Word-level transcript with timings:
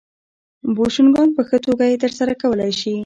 بوشونګان 0.75 1.29
په 1.37 1.41
ښه 1.47 1.57
توګه 1.65 1.83
یې 1.91 2.01
ترسره 2.03 2.33
کولای 2.41 2.71
شي 2.79 2.93